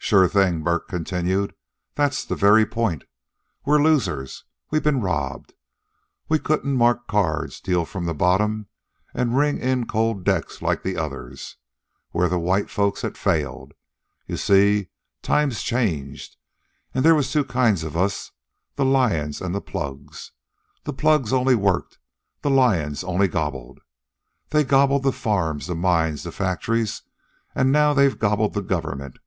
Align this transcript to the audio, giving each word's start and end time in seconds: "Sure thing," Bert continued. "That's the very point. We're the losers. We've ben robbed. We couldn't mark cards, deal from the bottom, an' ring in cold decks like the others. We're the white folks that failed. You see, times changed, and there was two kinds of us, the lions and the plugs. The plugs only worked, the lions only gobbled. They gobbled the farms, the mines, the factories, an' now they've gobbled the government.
"Sure 0.00 0.26
thing," 0.28 0.62
Bert 0.62 0.88
continued. 0.88 1.54
"That's 1.94 2.24
the 2.24 2.34
very 2.36 2.64
point. 2.64 3.04
We're 3.66 3.76
the 3.76 3.84
losers. 3.84 4.44
We've 4.70 4.82
ben 4.82 5.02
robbed. 5.02 5.52
We 6.30 6.38
couldn't 6.38 6.72
mark 6.76 7.06
cards, 7.08 7.60
deal 7.60 7.84
from 7.84 8.06
the 8.06 8.14
bottom, 8.14 8.68
an' 9.12 9.34
ring 9.34 9.58
in 9.58 9.84
cold 9.86 10.24
decks 10.24 10.62
like 10.62 10.82
the 10.82 10.96
others. 10.96 11.56
We're 12.12 12.30
the 12.30 12.38
white 12.38 12.70
folks 12.70 13.02
that 13.02 13.18
failed. 13.18 13.74
You 14.26 14.38
see, 14.38 14.88
times 15.20 15.62
changed, 15.62 16.36
and 16.94 17.04
there 17.04 17.14
was 17.16 17.30
two 17.30 17.44
kinds 17.44 17.84
of 17.84 17.94
us, 17.94 18.30
the 18.76 18.86
lions 18.86 19.42
and 19.42 19.54
the 19.54 19.60
plugs. 19.60 20.32
The 20.84 20.94
plugs 20.94 21.32
only 21.34 21.56
worked, 21.56 21.98
the 22.40 22.50
lions 22.50 23.04
only 23.04 23.28
gobbled. 23.28 23.80
They 24.50 24.64
gobbled 24.64 25.02
the 25.02 25.12
farms, 25.12 25.66
the 25.66 25.74
mines, 25.74 26.22
the 26.22 26.32
factories, 26.32 27.02
an' 27.54 27.72
now 27.72 27.92
they've 27.92 28.18
gobbled 28.18 28.54
the 28.54 28.62
government. 28.62 29.18